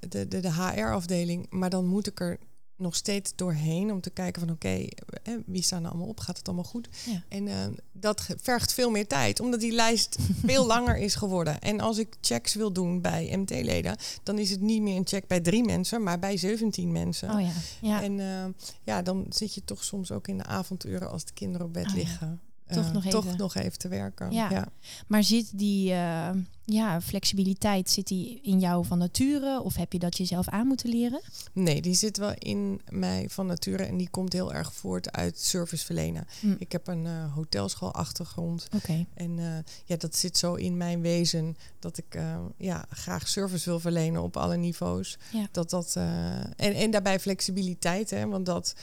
de, 0.10 0.28
de, 0.28 0.40
de 0.40 0.52
HR-afdeling. 0.54 1.46
Maar 1.50 1.70
dan 1.70 1.86
moet 1.86 2.08
ik 2.08 2.20
er 2.20 2.38
nog 2.78 2.96
steeds 2.96 3.36
doorheen 3.36 3.92
om 3.92 4.02
te 4.02 4.10
kijken 4.10 4.42
van 4.42 4.52
oké, 4.52 4.88
eh, 5.24 5.34
wie 5.46 5.62
staan 5.62 5.84
er 5.84 5.90
allemaal 5.90 6.08
op? 6.08 6.20
Gaat 6.20 6.38
het 6.38 6.48
allemaal 6.48 6.66
goed? 6.66 6.90
Ja. 7.06 7.24
En 7.28 7.48
ehm, 7.48 7.72
dat 7.92 8.28
vergt 8.42 8.74
veel 8.74 8.90
meer 8.90 9.08
tijd, 9.08 9.40
omdat 9.40 9.60
die 9.60 9.72
lijst 9.72 10.18
veel 10.46 10.66
langer 10.66 10.98
is 10.98 11.16
geworden. 11.16 11.60
En 11.62 11.80
als 11.80 11.98
ik 11.98 12.16
checks 12.22 12.54
wil 12.54 12.72
doen 12.74 13.02
bij 13.02 13.38
MT-leden, 13.38 13.98
dan 14.24 14.38
is 14.38 14.50
het 14.50 14.62
niet 14.62 14.82
meer 14.82 14.96
een 14.96 15.08
check 15.08 15.28
bij 15.28 15.40
drie 15.40 15.64
mensen, 15.64 16.04
maar 16.04 16.20
bij 16.20 16.38
17 16.38 16.92
mensen. 16.92 17.30
Oh 17.30 17.42
ja. 17.42 17.52
ja. 17.82 18.04
En 18.04 18.20
ehm, 18.20 18.52
ja, 18.84 19.02
dan 19.02 19.26
zit 19.30 19.54
je 19.54 19.64
toch 19.64 19.84
soms 19.84 20.12
ook 20.12 20.28
in 20.28 20.38
de 20.38 20.46
avonduren 20.46 21.12
als 21.12 21.26
de 21.26 21.34
kinderen 21.34 21.68
op 21.68 21.74
bed 21.74 21.86
Oh 21.86 21.92
ja. 21.92 21.98
liggen. 21.98 22.42
Toch 22.68 22.86
eh, 22.86 22.92
nog 22.92 23.06
toch 23.06 23.26
even. 23.26 23.38
nog 23.38 23.56
even 23.56 23.78
te 23.78 23.88
werken. 23.88 24.32
Ja. 24.32 24.68
Maar 25.08 25.24
zit 25.24 25.58
die 25.58 25.92
eh, 25.94 26.30
ja, 26.70 27.02
flexibiliteit 27.02 27.90
zit 27.90 28.08
die 28.08 28.40
in 28.44 28.60
jou 28.60 28.86
van 28.86 28.98
nature? 28.98 29.62
Of 29.62 29.76
heb 29.76 29.94
je 29.94 30.00
dat 30.00 30.18
jezelf 30.18 30.48
aan 30.48 30.68
moeten 30.68 30.90
leren? 30.90 31.22
Nee, 31.54 31.82
die 31.82 31.94
zit 31.94 32.18
wel 32.18 32.34
in 32.38 32.82
mij 32.90 33.26
van 33.30 33.46
nature 33.46 33.84
en 33.84 33.98
die 33.98 34.10
komt 34.10 34.34
heel 34.34 34.54
erg 34.54 34.74
voort 34.74 35.12
uit 35.12 35.40
service 35.40 35.86
verlenen. 35.86 36.28
Hm. 36.40 36.56
Ik 36.58 36.72
heb 36.72 36.88
een 36.88 37.06
eh 37.06 37.34
hotelschoolachtergrond 37.34 38.68
en 39.14 39.40
eh, 39.40 39.46
ja, 39.86 39.96
dat 39.96 40.16
zit 40.16 40.38
zo 40.38 40.54
in 40.54 40.78
mijn 40.78 41.02
wezen 41.02 41.58
dat 41.80 41.98
ik 41.98 42.16
eh, 42.16 42.40
ja, 42.58 42.86
graag 42.90 43.28
service 43.28 43.70
wil 43.70 43.80
verlenen 43.80 44.24
op 44.24 44.38
alle 44.38 44.58
niveaus. 44.58 45.18
Ja. 45.32 45.48
Dat 45.52 45.70
dat 45.70 45.96
en, 45.96 46.74
en 46.74 46.92
daarbij 46.92 47.20
flexibiliteit, 47.20 48.10
hè, 48.10 48.28
want 48.28 48.46
dat 48.46 48.76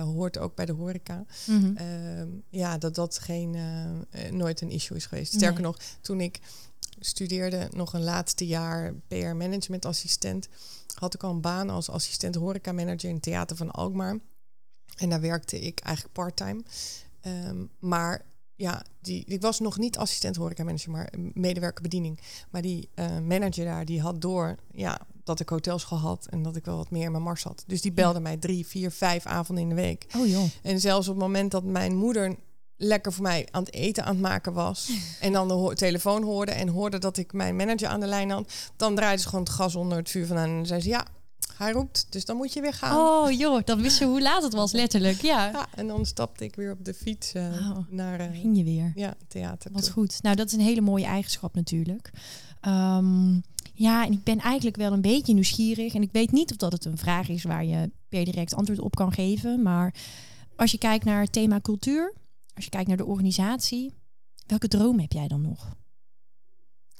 hoort 0.00 0.38
ook 0.38 0.54
bij 0.54 0.66
de 0.66 0.72
horeca. 0.72 1.24
Mhm. 1.46 1.76
Ehm, 1.76 2.28
ja, 2.48 2.78
dat 2.78 2.94
dat 2.94 3.18
geen, 3.18 3.56
nooit 4.30 4.60
een 4.60 4.70
issue 4.70 4.96
is 4.96 5.06
geweest. 5.06 5.32
Sterker 5.32 5.60
Nee. 5.60 5.70
nog, 5.70 5.78
toen 6.00 6.20
ik 6.20 6.40
studeerde, 6.98 7.68
nog 7.70 7.92
een 7.92 8.04
laatste 8.04 8.46
jaar 8.46 8.94
PR-managementassistent, 9.08 10.48
had 10.94 11.14
ik 11.14 11.22
al 11.22 11.30
een 11.30 11.40
baan 11.40 11.70
als 11.70 11.90
assistent 11.90 12.34
horeca-manager 12.34 13.08
in 13.08 13.14
het 13.14 13.22
theater 13.22 13.56
van 13.56 13.70
Alkmaar. 13.70 14.18
En 14.96 15.08
daar 15.08 15.20
werkte 15.20 15.60
ik 15.60 15.80
eigenlijk 15.80 16.14
part-time. 16.14 16.62
Ehm, 17.20 17.64
maar 17.78 18.24
ja, 18.56 18.84
die, 19.00 19.24
ik 19.24 19.40
was 19.40 19.60
nog 19.60 19.78
niet 19.78 19.98
assistent 19.98 20.36
horeca-manager, 20.36 20.90
maar 20.90 21.12
medewerker 21.32 21.82
bediening. 21.82 22.20
Maar 22.50 22.62
die 22.62 22.88
eh, 22.94 23.18
manager 23.18 23.64
daar, 23.64 23.84
die 23.84 24.00
had 24.00 24.20
door 24.20 24.56
ja, 24.72 25.06
dat 25.24 25.40
ik 25.40 25.48
hotelschool 25.48 25.98
had 25.98 26.26
en 26.30 26.42
dat 26.42 26.56
ik 26.56 26.64
wel 26.64 26.76
wat 26.76 26.90
meer 26.90 27.04
in 27.04 27.10
mijn 27.10 27.22
mars 27.22 27.42
had. 27.42 27.64
Dus 27.66 27.80
die 27.80 27.92
belde 27.92 28.20
mij 28.20 28.36
drie, 28.36 28.66
vier, 28.66 28.90
vijf 28.90 29.26
avonden 29.26 29.64
in 29.64 29.68
de 29.68 29.74
week. 29.74 30.06
Oh 30.16 30.26
joh. 30.26 30.44
En 30.62 30.80
zelfs 30.80 31.08
op 31.08 31.14
het 31.14 31.22
moment 31.22 31.50
dat 31.50 31.64
mijn 31.64 31.96
moeder 31.96 32.36
lekker 32.76 33.12
voor 33.12 33.22
mij 33.22 33.48
aan 33.50 33.62
het 33.62 33.72
eten 33.74 34.04
aan 34.04 34.12
het 34.12 34.22
maken 34.22 34.52
was. 34.52 34.90
en 35.20 35.32
dan 35.32 35.48
de 35.48 35.54
ho- 35.54 35.72
telefoon 35.74 36.22
hoorde 36.22 36.52
en 36.52 36.68
hoorde 36.68 36.98
dat 36.98 37.16
ik 37.16 37.32
mijn 37.32 37.56
manager 37.56 37.88
aan 37.88 38.00
de 38.00 38.06
lijn 38.06 38.30
had. 38.30 38.52
Dan 38.76 38.94
draaide 38.94 39.22
ze 39.22 39.28
gewoon 39.28 39.44
het 39.44 39.52
gas 39.54 39.74
onder 39.74 39.98
het 39.98 40.10
vuur 40.10 40.26
vandaan. 40.26 40.48
En 40.48 40.66
zei 40.66 40.80
ze, 40.80 40.88
ja, 40.88 41.06
hij 41.56 41.72
roept, 41.72 42.06
dus 42.10 42.24
dan 42.24 42.36
moet 42.36 42.52
je 42.52 42.60
weer 42.60 42.72
gaan. 42.72 42.96
Oh 42.98 43.30
joh, 43.38 43.62
dan 43.64 43.80
wist 43.82 43.96
ze 43.96 44.04
hoe 44.04 44.22
laat 44.22 44.42
het 44.42 44.52
was, 44.52 44.72
letterlijk. 44.72 45.20
Ja. 45.22 45.44
Ja, 45.52 45.66
en 45.74 45.86
dan 45.86 46.06
stapte 46.06 46.44
ik 46.44 46.54
weer 46.56 46.72
op 46.72 46.84
de 46.84 46.94
fiets 46.94 47.32
eh, 47.32 47.42
Oh, 47.44 47.78
naar 47.88 48.20
eh, 48.20 48.26
ging 48.40 48.56
je 48.56 48.64
weer. 48.64 48.92
ja, 48.94 49.14
theater 49.28 49.72
Wat 49.72 49.82
toe. 49.84 49.92
goed. 49.92 50.22
Nou, 50.22 50.36
dat 50.36 50.46
is 50.46 50.52
een 50.52 50.60
hele 50.60 50.80
mooie 50.80 51.04
eigenschap 51.04 51.54
natuurlijk. 51.54 52.10
Ehm, 52.60 53.32
ja, 53.74 54.04
en 54.06 54.12
ik 54.12 54.22
ben 54.24 54.38
eigenlijk 54.38 54.76
wel 54.76 54.92
een 54.92 55.00
beetje 55.00 55.34
nieuwsgierig. 55.34 55.94
En 55.94 56.02
ik 56.02 56.12
weet 56.12 56.32
niet 56.32 56.50
of 56.50 56.56
dat 56.56 56.72
het 56.72 56.84
een 56.84 56.98
vraag 56.98 57.28
is 57.28 57.42
waar 57.42 57.64
je 57.64 57.90
per 58.08 58.24
direct 58.24 58.54
antwoord 58.54 58.80
op 58.80 58.94
kan 58.94 59.12
geven. 59.12 59.62
Maar 59.62 59.94
als 60.56 60.70
je 60.70 60.78
kijkt 60.78 61.04
naar 61.04 61.20
het 61.20 61.32
thema 61.32 61.60
cultuur, 61.60 62.12
als 62.56 62.64
je 62.64 62.70
kijkt 62.70 62.88
naar 62.88 62.96
de 62.96 63.04
organisatie, 63.04 63.94
welke 64.46 64.68
droom 64.68 65.00
heb 65.00 65.12
jij 65.12 65.28
dan 65.28 65.40
nog? 65.40 65.76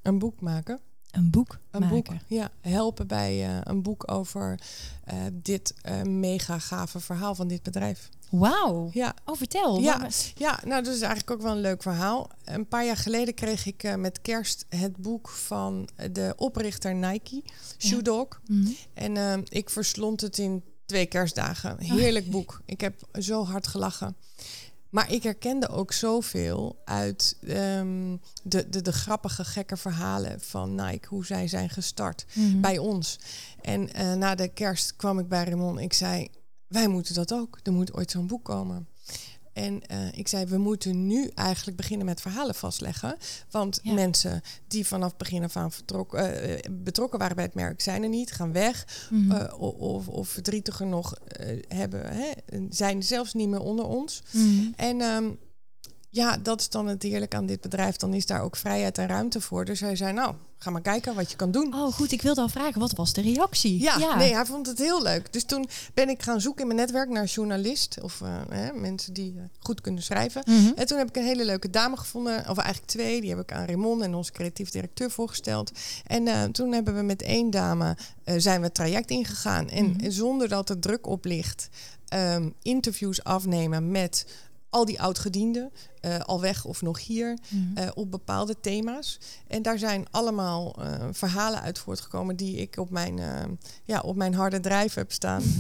Een 0.03 0.19
boek 0.19 0.41
maken. 0.41 0.81
Een 1.11 1.31
boek 1.31 1.59
Een 1.71 1.81
maken. 1.81 1.97
boek, 1.97 2.15
ja. 2.27 2.51
Helpen 2.61 3.07
bij 3.07 3.47
eh, 3.49 3.59
een 3.63 3.83
boek 3.83 4.11
over 4.13 4.61
eh, 5.05 5.17
dit 5.33 5.75
eh, 5.83 6.03
mega 6.03 6.59
gave 6.59 7.01
verhaal 7.01 7.35
van 7.35 7.49
dit 7.49 7.63
bedrijf. 7.63 8.09
Wauw. 8.31 8.91
Ja, 8.93 9.15
Oh, 9.25 9.37
vertel. 9.37 9.81
Ja. 9.81 10.09
Ja, 10.35 10.61
nou, 10.65 10.83
dat 10.83 10.95
is 10.95 11.01
eigenlijk 11.01 11.31
ook 11.31 11.43
wel 11.43 11.53
een 11.53 11.61
leuk 11.61 11.83
verhaal. 11.83 12.31
Een 12.45 12.69
paar 12.69 12.85
jaar 12.85 12.97
geleden 12.97 13.35
kreeg 13.35 13.67
ik 13.67 13.97
met 13.97 14.21
kerst 14.23 14.67
het 14.69 14.97
boek 14.97 15.29
van 15.29 15.89
de 16.13 16.33
oprichter 16.37 16.95
Nike, 16.95 17.43
Shoe 17.79 18.03
Dog. 18.03 18.41
Mhm. 18.47 18.71
En 18.95 19.43
ik 19.49 19.71
verslond 19.71 20.21
het 20.21 20.39
in 20.39 20.65
twee 20.87 21.07
kerstdagen. 21.07 21.81
Heerlijk 21.81 22.31
boek. 22.31 22.61
Ik 22.65 22.81
heb 22.81 23.01
zo 23.19 23.45
hard 23.45 23.67
gelachen. 23.67 24.17
Maar 24.91 25.13
ik 25.13 25.23
herkende 25.23 25.69
ook 25.69 25.93
zoveel 25.93 26.83
uit 26.85 27.37
ehm, 27.47 28.17
de, 28.43 28.69
de, 28.69 28.83
de 28.83 28.93
grappige, 28.93 29.45
gekke 29.45 29.77
verhalen 29.77 30.41
van 30.41 30.75
Nike. 30.75 31.09
Hoe 31.09 31.27
zij 31.27 31.49
zijn 31.49 31.71
gestart 31.71 32.27
Mhm. 32.35 32.61
bij 32.61 32.79
ons. 32.79 33.19
En 33.61 33.93
eh, 33.93 34.13
na 34.15 34.35
de 34.35 34.49
kerst 34.49 34.97
kwam 34.97 35.19
ik 35.19 35.29
bij 35.29 35.45
Raymond. 35.45 35.81
Ik 35.81 35.93
zei, 35.93 36.29
wij 36.67 36.89
moeten 36.89 37.15
dat 37.15 37.33
ook. 37.33 37.59
Er 37.63 37.73
moet 37.73 37.95
ooit 37.95 38.11
zo'n 38.11 38.27
boek 38.27 38.45
komen. 38.45 38.89
En 39.57 39.87
eh, 39.87 39.99
ik 40.13 40.29
zei, 40.29 40.45
we 40.45 40.59
moeten 40.59 41.07
nu 41.07 41.31
eigenlijk 41.35 41.77
beginnen 41.77 42.07
met 42.07 42.21
verhalen 42.21 42.55
vastleggen. 42.55 43.17
Want 43.51 43.81
Ja. 43.83 43.93
mensen 43.93 44.41
die 44.69 44.87
vanaf 44.87 45.17
begin 45.17 45.45
af 45.45 45.57
aan 45.57 45.73
vertrokken, 45.73 46.41
eh, 46.43 46.59
betrokken 46.71 47.19
waren 47.19 47.37
bij 47.37 47.45
het 47.45 47.55
merk, 47.55 47.81
zijn 47.81 48.03
er 48.03 48.09
niet, 48.09 48.33
gaan 48.33 48.53
weg. 48.53 49.07
Mhm. 49.11 49.31
eh, 49.31 49.61
of, 49.61 50.09
of 50.09 50.29
verdrietiger 50.29 50.87
nog 50.87 51.15
eh, 51.15 51.63
hebben, 51.69 52.03
hè, 52.15 52.31
zijn 52.71 53.03
zelfs 53.03 53.35
niet 53.35 53.49
meer 53.49 53.61
onder 53.61 53.85
ons. 53.85 54.23
Mhm. 54.31 54.67
En 54.77 55.01
ehm, 55.01 55.31
ja, 56.17 56.37
dat 56.43 56.61
is 56.61 56.69
dan 56.69 56.87
het 56.87 57.03
heerlijke 57.03 57.37
aan 57.37 57.47
dit 57.47 57.61
bedrijf. 57.61 57.97
Dan 57.97 58.15
is 58.15 58.27
daar 58.27 58.43
ook 58.43 58.57
vrijheid 58.57 58.99
en 58.99 59.07
ruimte 59.07 59.41
voor. 59.41 59.65
Dus 59.65 59.81
hij 59.81 59.97
zei, 59.97 60.13
nou, 60.13 60.35
ga 60.59 60.71
maar 60.71 60.81
kijken 60.81 61.15
wat 61.15 61.31
je 61.31 61.37
kan 61.37 61.51
doen. 61.51 61.75
Oh, 61.75 61.93
goed. 61.93 62.13
Ik 62.13 62.23
wilde 62.23 62.41
al 62.41 62.49
vragen, 62.49 62.81
wat 62.81 62.93
was 62.93 63.13
de 63.13 63.21
reactie? 63.21 63.81
Ja, 63.83 64.17
nee, 64.17 64.35
hij 64.35 64.45
vond 64.47 64.67
het 64.67 64.79
heel 64.79 65.03
leuk. 65.03 65.33
Dus 65.33 65.45
toen 65.45 65.69
ben 65.95 66.09
ik 66.09 66.23
gaan 66.23 66.41
zoeken 66.41 66.61
in 66.61 66.67
mijn 66.67 66.79
netwerk 66.79 67.09
naar 67.09 67.25
journalist 67.25 67.99
of 68.03 68.21
eh, 68.21 68.29
hè, 68.49 68.73
mensen 68.73 69.13
die 69.13 69.35
eh, 69.37 69.43
goed 69.61 69.81
kunnen 69.81 70.03
schrijven. 70.03 70.43
Mhm. 70.47 70.73
En 70.77 70.87
toen 70.87 70.99
heb 70.99 71.09
ik 71.09 71.17
een 71.17 71.25
hele 71.25 71.45
leuke 71.45 71.71
dame 71.71 71.97
gevonden, 71.97 72.49
of 72.49 72.57
eigenlijk 72.59 72.87
twee. 72.91 73.21
Die 73.21 73.31
heb 73.31 73.39
ik 73.41 73.53
aan 73.53 73.65
Raymond 73.67 74.03
en 74.03 74.15
onze 74.15 74.33
creatief 74.33 74.71
directeur 74.71 75.11
voorgesteld. 75.11 75.71
En 76.07 76.29
eh, 76.29 76.43
toen 76.45 76.73
hebben 76.73 76.95
we 76.97 77.03
met 77.03 77.23
één 77.23 77.51
dame 77.51 77.97
zijn 78.37 78.59
we 78.61 78.67
het 78.67 78.75
traject 78.75 79.11
ingegaan. 79.11 79.69
En 79.69 79.87
Mhm. 79.91 80.11
zonder 80.11 80.49
dat 80.49 80.69
er 80.71 80.79
druk 80.79 81.07
op 81.07 81.25
ligt, 81.25 81.69
ehm, 82.09 82.51
interviews 82.63 83.25
afnemen 83.25 83.91
met 83.91 84.27
al 84.71 84.85
die 84.85 85.01
oudgedienden, 85.01 85.73
uh, 86.03 86.19
al 86.19 86.41
weg 86.41 86.65
of 86.65 86.83
nog 86.83 87.05
hier, 87.05 87.39
Mhm. 87.51 87.77
eh, 87.77 87.89
op 87.95 88.11
bepaalde 88.11 88.61
thema's. 88.61 89.19
En 89.47 89.63
daar 89.63 89.79
zijn 89.79 90.07
allemaal 90.11 90.77
eh, 90.83 91.07
verhalen 91.13 91.61
uit 91.61 91.79
voortgekomen 91.79 92.37
die 92.37 92.57
ik 92.57 92.77
op 92.79 92.91
mijn, 92.91 93.19
eh, 93.19 93.45
ja, 93.85 94.01
op 94.01 94.17
mijn 94.17 94.35
harde 94.35 94.61
drijf 94.61 94.95
heb 94.95 95.13
staan. 95.13 95.43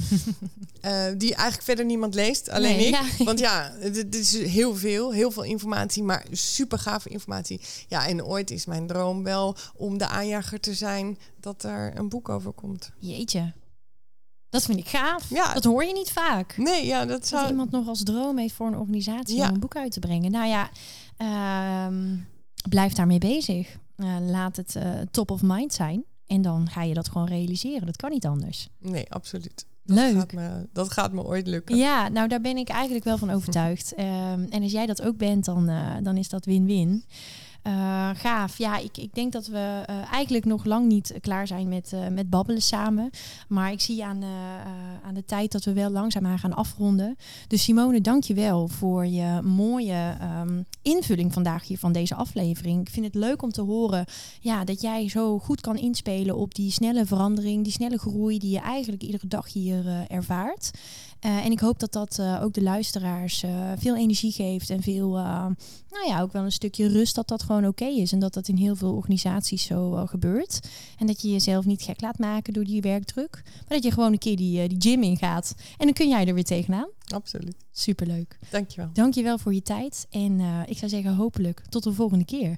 Eh, 0.80 1.04
die 1.16 1.34
eigenlijk 1.34 1.62
verder 1.62 1.84
niemand 1.84 2.14
leest, 2.14 2.48
alleen 2.48 2.76
Nee, 2.76 2.86
ik. 2.86 2.94
ja. 3.18 3.24
Want 3.24 3.38
ja, 3.38 3.72
dit 3.92 4.14
is 4.14 4.32
heel 4.38 4.74
veel, 4.76 5.12
heel 5.12 5.30
veel 5.30 5.42
informatie, 5.42 6.02
maar 6.02 6.24
super 6.30 6.78
gave 6.78 7.08
informatie. 7.08 7.60
Ja, 7.88 8.06
en 8.06 8.24
ooit 8.24 8.50
is 8.50 8.66
mijn 8.66 8.86
droom 8.86 9.22
wel 9.22 9.56
om 9.76 9.98
de 9.98 10.06
aanjager 10.08 10.60
te 10.60 10.74
zijn 10.74 11.18
dat 11.40 11.62
er 11.62 11.96
een 11.96 12.08
boek 12.08 12.28
over 12.28 12.52
komt. 12.52 12.90
Jeetje. 12.98 13.52
Dat 14.56 14.64
vind 14.64 14.78
ik 14.78 14.88
gaaf. 14.88 15.30
Ja. 15.30 15.54
Dat 15.54 15.64
hoor 15.64 15.84
je 15.84 15.92
niet 15.92 16.10
vaak. 16.10 16.56
Nee, 16.56 16.86
ja, 16.86 16.98
dat 16.98 17.08
Dat 17.08 17.26
zou... 17.26 17.48
iemand 17.48 17.70
nog 17.70 17.88
als 17.88 18.02
droom 18.02 18.38
heeft 18.38 18.54
voor 18.54 18.66
een 18.66 18.78
organisatie 18.78 19.36
Ja. 19.36 19.48
om 19.48 19.54
een 19.54 19.60
boek 19.60 19.76
uit 19.76 19.92
te 19.92 20.00
brengen. 20.00 20.30
Nou 20.30 20.46
ja, 20.48 20.70
ehm, 21.16 22.16
blijf 22.68 22.92
daarmee 22.92 23.18
bezig. 23.18 23.76
Eh, 23.96 24.16
laat 24.20 24.56
het 24.56 24.76
eh, 24.76 24.90
top 25.10 25.30
of 25.30 25.42
mind 25.42 25.72
zijn. 25.74 26.04
En 26.26 26.42
dan 26.42 26.68
ga 26.70 26.82
je 26.82 26.94
dat 26.94 27.08
gewoon 27.08 27.26
realiseren. 27.26 27.86
Dat 27.86 27.96
kan 27.96 28.10
niet 28.10 28.26
anders. 28.26 28.68
Nee, 28.78 29.12
absoluut. 29.12 29.66
Leuk. 29.84 30.14
Gaat 30.16 30.32
me, 30.32 30.68
dat 30.72 30.92
gaat 30.92 31.12
me 31.12 31.24
ooit 31.24 31.46
lukken. 31.46 31.76
Ja, 31.76 32.08
nou 32.08 32.28
daar 32.28 32.40
ben 32.40 32.56
ik 32.56 32.68
eigenlijk 32.68 33.04
wel 33.04 33.18
van 33.18 33.30
overtuigd. 33.30 33.94
Ehm, 33.94 34.44
en 34.50 34.62
als 34.62 34.72
jij 34.72 34.86
dat 34.86 35.02
ook 35.02 35.16
bent, 35.16 35.44
dan, 35.44 35.68
eh, 35.68 35.94
dan 36.02 36.16
is 36.16 36.28
dat 36.28 36.44
win-win. 36.44 37.04
Eh, 37.66 38.10
gaaf. 38.14 38.58
Ja, 38.58 38.78
ik, 38.78 38.96
ik 38.96 39.14
denk 39.14 39.32
dat 39.32 39.46
we 39.46 39.82
eh, 39.86 40.12
eigenlijk 40.12 40.44
nog 40.44 40.64
lang 40.64 40.86
niet 40.88 41.14
klaar 41.20 41.46
zijn 41.46 41.68
met, 41.68 41.92
eh, 41.92 42.08
met 42.08 42.30
babbelen 42.30 42.62
samen. 42.62 43.10
Maar 43.48 43.72
ik 43.72 43.80
zie 43.80 44.04
aan, 44.04 44.22
eh, 44.22 44.28
eh, 44.28 45.06
aan 45.06 45.14
de 45.14 45.24
tijd 45.24 45.52
dat 45.52 45.64
we 45.64 45.72
wel 45.72 45.90
langzaamaan 45.90 46.38
gaan 46.38 46.54
afronden. 46.54 47.16
Dus 47.48 47.62
Simone, 47.62 48.00
dank 48.00 48.24
je 48.24 48.34
wel 48.34 48.68
voor 48.68 49.06
je 49.06 49.40
mooie 49.42 50.16
ehm, 50.20 50.62
invulling 50.82 51.32
vandaag 51.32 51.66
hier 51.66 51.78
van 51.78 51.92
deze 51.92 52.14
aflevering. 52.14 52.80
Ik 52.80 52.92
vind 52.92 53.06
het 53.06 53.14
leuk 53.14 53.42
om 53.42 53.52
te 53.52 53.62
horen 53.62 54.04
ja, 54.40 54.64
dat 54.64 54.80
jij 54.80 55.08
zo 55.08 55.38
goed 55.38 55.60
kan 55.60 55.76
inspelen 55.76 56.36
op 56.36 56.54
die 56.54 56.70
snelle 56.70 57.06
verandering, 57.06 57.62
die 57.64 57.72
snelle 57.72 57.98
groei 57.98 58.38
die 58.38 58.50
je 58.50 58.60
eigenlijk 58.60 59.02
iedere 59.02 59.26
dag 59.26 59.52
hier 59.52 59.86
eh, 59.86 60.16
ervaart. 60.16 60.70
Eh, 61.20 61.44
en 61.44 61.50
ik 61.50 61.60
hoop 61.60 61.78
dat 61.78 61.92
dat 61.92 62.18
eh, 62.18 62.40
ook 62.42 62.52
de 62.52 62.62
luisteraars 62.62 63.42
eh, 63.42 63.50
veel 63.76 63.96
energie 63.96 64.32
geeft 64.32 64.70
en 64.70 64.82
veel, 64.82 65.16
eh, 65.16 65.46
nou 65.90 66.06
ja, 66.06 66.20
ook 66.20 66.32
wel 66.32 66.44
een 66.44 66.52
stukje 66.52 66.88
rust 66.88 67.14
dat 67.14 67.28
dat 67.28 67.42
gewoon 67.42 67.55
oké 67.64 67.84
is. 67.84 68.12
En 68.12 68.18
dat 68.18 68.34
dat 68.34 68.48
in 68.48 68.56
heel 68.56 68.76
veel 68.76 68.94
organisaties 68.94 69.64
zo 69.64 69.94
eh, 69.94 70.08
gebeurt. 70.08 70.60
En 70.98 71.06
dat 71.06 71.22
je 71.22 71.30
jezelf 71.30 71.64
niet 71.64 71.82
gek 71.82 72.00
laat 72.00 72.18
maken 72.18 72.52
door 72.52 72.64
die 72.64 72.80
werkdruk. 72.80 73.42
Maar 73.44 73.64
dat 73.68 73.82
je 73.82 73.90
gewoon 73.90 74.12
een 74.12 74.18
keer 74.18 74.36
die, 74.36 74.60
eh, 74.60 74.68
die 74.68 74.80
gym 74.80 75.02
ingaat. 75.02 75.54
En 75.76 75.84
dan 75.84 75.92
kun 75.92 76.08
jij 76.08 76.26
er 76.26 76.34
weer 76.34 76.44
tegenaan. 76.44 76.88
Absoluut. 77.14 77.56
Superleuk. 77.72 78.38
Dankjewel. 78.50 78.90
Dankjewel 78.92 79.38
voor 79.38 79.54
je 79.54 79.62
tijd. 79.62 80.06
En 80.10 80.40
eh, 80.40 80.60
ik 80.66 80.78
zou 80.78 80.90
zeggen 80.90 81.14
hopelijk 81.14 81.62
tot 81.68 81.82
de 81.82 81.92
volgende 81.92 82.24
keer. 82.24 82.56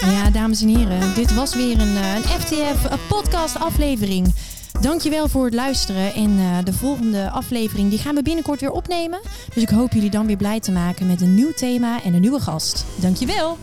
Ja, 0.00 0.30
dames 0.30 0.62
en 0.62 0.68
heren, 0.68 1.14
dit 1.14 1.34
was 1.34 1.54
weer 1.54 1.80
een, 1.80 1.96
een 1.96 2.22
FTF 2.22 3.08
podcast 3.08 3.58
aflevering. 3.58 4.34
Dankjewel 4.84 5.28
voor 5.28 5.44
het 5.44 5.54
luisteren 5.54 6.14
en 6.14 6.38
eh, 6.38 6.58
de 6.64 6.72
volgende 6.72 7.30
aflevering 7.30 7.90
die 7.90 7.98
gaan 7.98 8.14
we 8.14 8.22
binnenkort 8.22 8.60
weer 8.60 8.70
opnemen. 8.70 9.20
Dus 9.54 9.62
ik 9.62 9.68
hoop 9.68 9.92
jullie 9.92 10.10
dan 10.10 10.26
weer 10.26 10.36
blij 10.36 10.60
te 10.60 10.72
maken 10.72 11.06
met 11.06 11.20
een 11.20 11.34
nieuw 11.34 11.52
thema 11.52 12.02
en 12.02 12.14
een 12.14 12.20
nieuwe 12.20 12.40
gast. 12.40 12.84
Dankjewel! 13.00 13.58